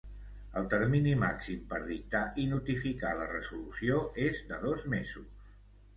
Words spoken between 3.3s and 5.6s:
resolució és de dos mesos.